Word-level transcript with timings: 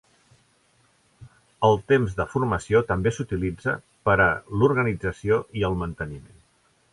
El 1.67 1.77
temps 1.91 2.15
de 2.21 2.25
formació 2.31 2.81
també 2.93 3.11
s'utilitza 3.17 3.75
per 4.09 4.17
a 4.25 4.31
l'organització 4.63 5.39
i 5.63 5.67
el 5.71 5.79
manteniment. 5.85 6.43